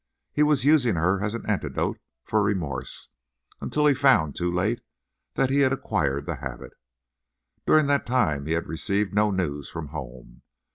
He 0.31 0.41
was 0.41 0.65
using 0.65 0.95
her 0.95 1.21
as 1.23 1.35
an 1.35 1.47
antidote 1.47 1.99
for 2.23 2.41
remorse, 2.41 3.09
until 3.61 3.85
he 3.85 3.93
found, 3.93 4.35
too 4.35 4.51
late, 4.51 4.81
that 5.35 5.51
he 5.51 5.59
had 5.59 5.71
acquired 5.71 6.25
the 6.25 6.37
habit. 6.37 6.73
During 7.67 7.85
that 7.85 8.07
time 8.07 8.47
he 8.47 8.53
had 8.53 8.65
received 8.65 9.13
no 9.13 9.29
news 9.29 9.69
from 9.69 9.89
home. 9.89 10.41